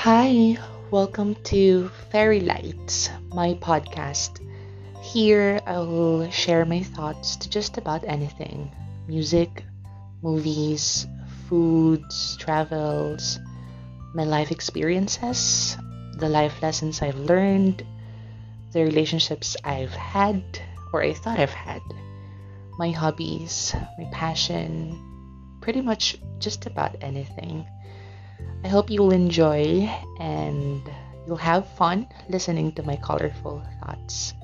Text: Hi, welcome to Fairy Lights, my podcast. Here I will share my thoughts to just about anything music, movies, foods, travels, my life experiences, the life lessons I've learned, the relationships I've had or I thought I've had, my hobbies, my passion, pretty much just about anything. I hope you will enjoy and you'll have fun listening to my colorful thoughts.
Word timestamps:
Hi, 0.00 0.56
welcome 0.90 1.34
to 1.52 1.90
Fairy 2.10 2.40
Lights, 2.40 3.10
my 3.34 3.52
podcast. 3.52 4.40
Here 5.02 5.60
I 5.66 5.76
will 5.76 6.30
share 6.30 6.64
my 6.64 6.80
thoughts 6.82 7.36
to 7.36 7.50
just 7.50 7.76
about 7.76 8.08
anything 8.08 8.72
music, 9.06 9.62
movies, 10.22 11.06
foods, 11.50 12.34
travels, 12.38 13.40
my 14.14 14.24
life 14.24 14.50
experiences, 14.50 15.76
the 16.16 16.30
life 16.30 16.62
lessons 16.62 17.02
I've 17.02 17.20
learned, 17.20 17.84
the 18.72 18.84
relationships 18.84 19.54
I've 19.64 19.92
had 19.92 20.42
or 20.94 21.02
I 21.02 21.12
thought 21.12 21.38
I've 21.38 21.52
had, 21.52 21.82
my 22.78 22.90
hobbies, 22.90 23.76
my 23.98 24.08
passion, 24.10 24.96
pretty 25.60 25.82
much 25.82 26.16
just 26.38 26.64
about 26.64 26.96
anything. 27.02 27.66
I 28.64 28.68
hope 28.68 28.90
you 28.90 29.00
will 29.00 29.12
enjoy 29.12 29.88
and 30.18 30.82
you'll 31.26 31.36
have 31.36 31.68
fun 31.68 32.06
listening 32.28 32.72
to 32.72 32.82
my 32.82 32.96
colorful 32.96 33.62
thoughts. 33.80 34.34